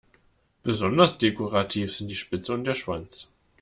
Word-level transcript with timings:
Besonders 0.63 1.19
dekorativ 1.19 1.95
sind 1.95 2.07
die 2.07 2.15
Spitze 2.15 2.55
und 2.55 2.63
der 2.63 2.73
Schwanz. 2.73 3.29